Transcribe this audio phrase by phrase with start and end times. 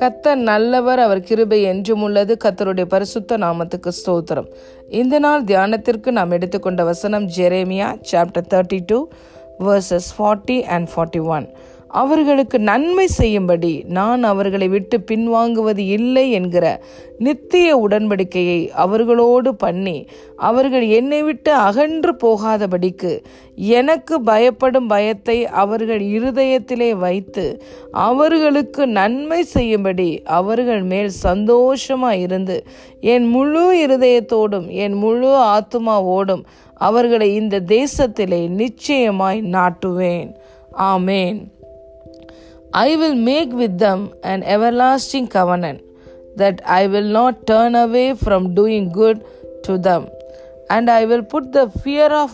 [0.00, 2.36] கத்தர் நல்லவர் அவர் கிருபை என்றும் உள்ளது.
[2.44, 4.52] கத்தருடைய பரிசுத்த நாமத்துக்கு ஸ்தோத்திரம்.
[4.88, 9.08] இந்த நாள் தியானத்திற்கு நாம் எடுத்துக்கொண்ட வசனம் Jeremiah chapter thirty two
[9.58, 11.48] verses forty and forty one
[11.94, 16.84] அவர்களுக்கு நன்மை செய்யும்படி நான் அவர்களை விட்டு பின்வாங்குவது இல்லை என்கிற
[17.18, 23.12] நித்திய உடன்படிக்கையை அவர்களோடு பண்ணி அவர்கள் என்னை விட்டு அகன்று போகாதபடிக்கு
[23.54, 27.62] எனக்கு பயப்படும் பயத்தை அவர்கள் இருதயத்திலே வைத்து
[27.92, 32.66] அவர்களுக்கு நன்மை செய்யும்படி அவர்கள் மேல் சந்தோஷமாக இருந்து
[33.00, 40.30] என் முழு இருதயத்தோடும் என் முழு ஆத்துமாவோடும் அவர்களை இந்த தேசத்திலே நிச்சயமாய் நாட்டுவேன்.
[40.78, 41.40] ஆமேன்.
[42.85, 45.79] I will make with them an everlasting covenant,
[46.41, 49.17] that I will not turn away from doing good
[49.63, 50.03] to them,
[50.69, 52.31] and I will put the fear of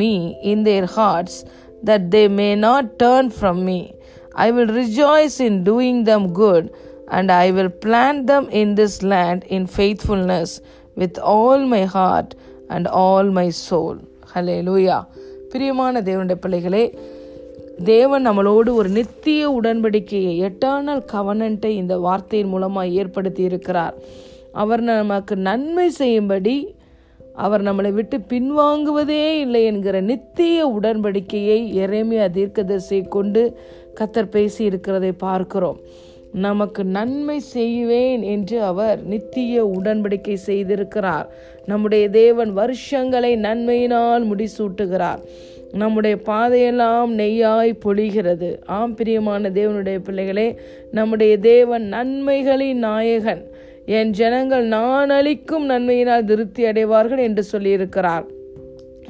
[0.00, 1.34] me in their hearts,
[1.88, 3.80] that they may not turn from me.
[4.44, 6.64] I will rejoice in doing them good,
[7.16, 10.60] and I will plant them in this land in faithfulness
[11.00, 12.34] with all my heart
[12.74, 13.96] and all my soul.
[14.34, 15.00] Hallelujah.
[15.52, 16.84] பிரியமான தேவனுடைய பிள்ளைகளே
[17.83, 23.95] தேவன் நம்மளோடு ஒரு நித்திய உடன்படிக்கையை eternal கவனன்ட்டை இந்த வார்த்தையின் மூலமாக ஏற்படுத்தி இருக்கிறார்.
[24.51, 26.75] அவர் நமக்கு நன்மை செய்யும்படி
[27.35, 33.57] அவர் நம்மளை விட்டு பின்வாங்குவதே இல்லை என்கிற நித்திய உடன்படிக்கையை எரேமியா தீர்க்கதரிசியை கொண்டு
[33.99, 35.79] கத்தர் பேசி இருக்கிறதை பார்க்கிறோம்.
[36.33, 41.25] நமக்கு நன்மை செய்வேன் என்று அவர் நித்திய உடன்படிக்கை செய்திருக்கிறார்.
[41.65, 45.23] நம்முடைய தேவன் வருஷங்களை நன்மையினால் முடிசூட்டுகிறார்.
[45.71, 48.65] நம்முடைய பாதையெல்லாம் நெய்யாய் பொழிகிறது.
[48.65, 50.59] ஆம் பிரியமான தேவனுடைய பிள்ளைகளே
[50.91, 53.49] நம்முடைய தேவன் நன்மைகளின் நாயகன்.
[53.85, 58.25] என் ஜனங்கள் நான் அளிக்கும் நன்மையினால் திருப்தி அடைவார்கள் என்று சொல்லியிருக்கிறார்.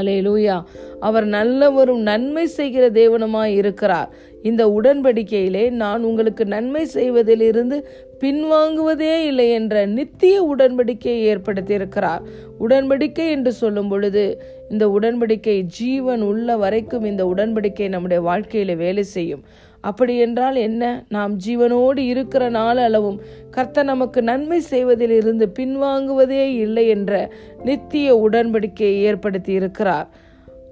[0.00, 0.62] அலே லூயா
[1.00, 4.12] அவர் நல்லவரும் நன்மை செய்கிற தேவனுமாய் இருக்கிறார்.
[4.44, 7.76] இந்த உடன்படிக்கையிலே நான் உங்களுக்கு நன்மை செய்வதிலிருந்து
[8.20, 12.22] பின்வாங்குவதே இல்லை என்ற நித்திய உடன்படிக்கையை ஏற்படுத்தியிருக்கிறார்.
[12.60, 14.24] உடன்படிக்கை என்று சொல்லும் பொழுது
[14.70, 19.44] இந்த உடன்படிக்கை ஜீவன் உள்ள வரைக்கும் இந்த உடன்படிக்கை நம்முடைய வாழ்க்கையில வேலை செய்யும்.
[19.80, 21.04] அப்படி என்றால் என்ன?
[21.08, 23.18] நாம் ஜீவனோடு இருக்கிற நாள் அளவும்
[23.50, 27.32] கர்த்தர் நமக்கு நன்மை செய்வதிலிருந்து பின்வாங்குவதே இல்லை என்ற
[27.64, 30.08] நித்திய உடன்படிக்கையை ஏற்படுத்தி இருக்கிறார்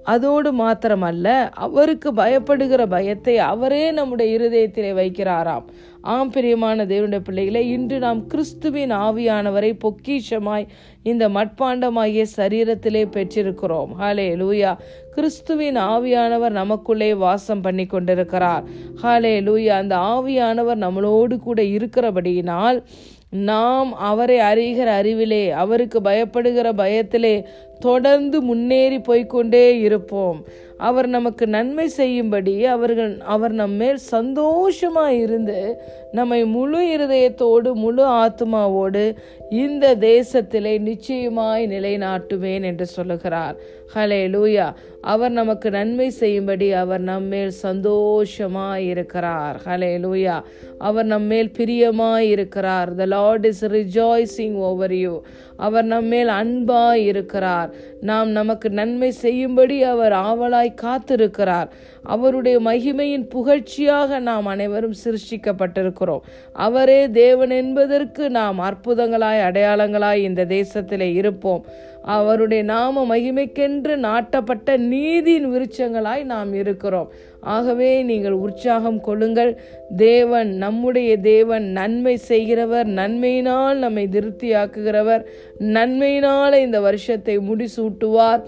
[0.03, 5.63] அதோடு மாத்திரமல்ல அவருக்கு பயப்படுகிற பயத்தை அவரே நம்முடைய இருதயத்திலே வைக்கிறாராம்.
[6.03, 10.67] ஆம் பிரியமான தேவனுடைய பிள்ளைகளை இன்று நாம் கிறிஸ்துவின் ஆவியானவரை பொக்கிஷமாய்
[11.03, 13.91] இந்த மட்பாண்டமாகிய சரீரத்திலே பெற்றிருக்கிறோம்.
[13.99, 14.77] ஹாலே லூயா
[15.15, 18.63] கிறிஸ்துவின் ஆவியானவர் நமக்குள்ளே வாசம் பண்ணி கொண்டிருக்கிறார்.
[19.03, 22.83] ஹாலே லூயா அந்த ஆவியானவர் நம்மளோடு கூட இருக்கிறபடியினால்
[23.29, 27.43] நாம் அவரை அறிகிற அறிவிலே அவருக்கு பயப்படுகிற பயத்திலே
[27.79, 30.45] தொடர்ந்து முன்னேறி போய்கொண்டே இருப்போம்.
[30.77, 39.15] அவர் நமக்கு நன்மை செய்யும்படி அவர்கள் அவர் நம்மேல் சந்தோஷமாக இருந்து நம்மை முழு இருதயத்தோடு முழு ஆத்மாவோடு
[39.49, 43.55] இந்த தேசத்திலே நிச்சயமாய் நிலைநாட்டுவேன் என்று சொல்லுகிறார்.
[43.95, 49.61] ஹலே லூயா அவர் நமக்கு நன்மை செய்யும்படி அவர் நம்மேல் சந்தோஷமாய் இருக்கிறார்.
[49.65, 50.41] ஹலே லூயா
[50.77, 52.95] அவர் நம்மேல் பிரியமாய் இருக்கிறார்.
[52.95, 55.21] The Lord is rejoicing over you
[55.57, 57.73] அவர் நம்மேல் அன்பாய் இருக்கிறார்.
[58.01, 61.69] நாம் நமக்கு நன்மை செய்யும்படி அவர் ஆவலாய் காத்திருக்கிறார்.
[62.03, 66.23] அவருடைய மகிமையின் புகழ்ச்சியாக நாம் அனைவரும் சிருஷ்டிக்கப்பட்டிருக்கிறோம்.
[66.53, 71.65] அவரே தேவன் என்பதற்கு நாம் அற்புதங்களாய் அடையாளங்களாய் இந்த தேசத்திலே இருப்போம்.
[72.01, 77.11] அவருடைய நாம மகிமைக்கென்று நாட்டப்பட்ட நீதியின் விருட்சங்களாய் நாம் இருக்கிறோம்.
[77.41, 79.59] ஆகவே நீங்கள் உற்சாகம் கொள்ளுங்கள்.
[79.95, 85.23] தேவன் நம்முடைய தேவன் நன்மை செய்கிறவர் நன்மையினால் நம்மை திருப்தியாக்குகிறவர்
[85.59, 88.41] நன்மையினால் இந்த வருஷத்தை முடிசூட்டுவார்.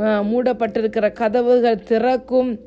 [0.00, 2.58] மூடப்பட்டிருக்கிற கதவுகள் திறக்கும்.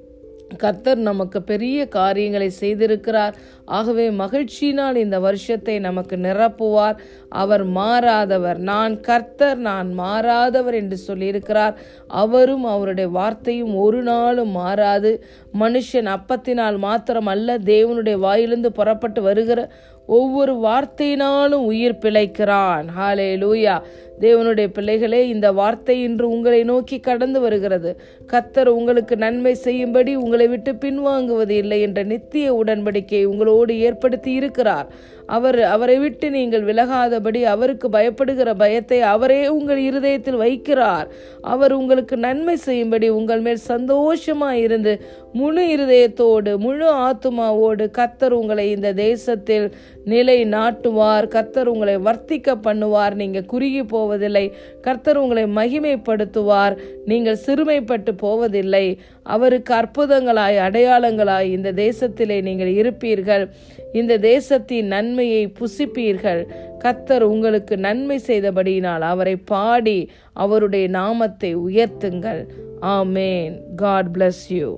[0.58, 3.34] கர்த்தர் நமக்கு பெரிய காரியங்களை செய்திருக்கிறார்.
[3.66, 6.98] ஆகவே மகிழ்ச்சியினால் இந்த வருஷத்தை நமக்கு நிரப்புவார்.
[7.30, 8.58] அவர் மாறாதவர்.
[8.58, 11.74] நான் கர்த்தர் நான் மாறாதவர் என்று சொல்லியிருக்கிறார்.
[12.08, 15.26] அவரும் அவருடைய வார்த்தையும் ஒரு நாளும் மாறாது.
[15.60, 19.62] மனுஷன் அப்பத்தினால் மாத்திரம் அல்ல தேவனுடைய வாயிலிருந்து புறப்பட்டு வருகிற
[20.08, 22.88] ஒவ்வொரு வார்த்தையினாலும் உயிர் பிழைக்கிறான்.
[22.98, 23.76] ஹாலே லூயா
[24.20, 27.92] தேவனுடைய பிள்ளைகளே இந்த வார்த்தை இன்று உங்களை நோக்கி கடந்து வருகிறது.
[28.32, 34.90] கத்தர் உங்களுக்கு நன்மை செய்யும்படி உங்களை விட்டு பின்வாங்குவது இல்லை என்ற நித்திய உடன்படிக்கையை உங்களோடு ஏற்படுத்தி இருக்கிறார்.
[35.26, 41.08] அவர் அவரை விட்டு நீங்கள் விலகாதபடி அவருக்கு பயப்படுகிற பயத்தை அவரே உங்கள் இருதயத்தில் வைக்கிறார்.
[41.42, 44.96] அவர் உங்களுக்கு நன்மை செய்யும்படி உங்கள் மேல் சந்தோஷமாக இருந்து
[45.34, 49.76] முழு இருதயத்தோடு முழு ஆத்துமாவோடு கத்தர் உங்களை இந்த தேசத்தில்
[50.06, 53.14] நிலை நாட்டுவார் கர்த்தர் உங்களை வர்த்திக்க பண்ணுவார்.
[53.14, 54.46] நீங்கள் குறுகி போவதில்லை.
[54.82, 56.76] கர்த்தர் உங்களை மகிமைப்படுத்துவார்.
[57.06, 59.00] நீங்கள் சிறுமைப்பட்டு போவதில்லை.
[59.24, 63.46] அவருக்கு அற்புதங்களாய் அடையாளங்களாய் இந்த தேசத்திலே நீங்கள் இருப்பீர்கள்.
[63.94, 66.42] இந்த தேசத்தின் நன்மையை புசிப்பீர்கள்.
[66.84, 72.42] கத்தர் உங்களுக்கு நன்மை செய்தபடியினால் அவரை பாடி அவருடைய நாமத்தை உயர்த்துங்கள்.
[72.82, 73.54] ஆமேன்.
[73.76, 74.72] God bless you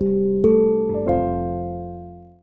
[0.00, 0.57] Thank you.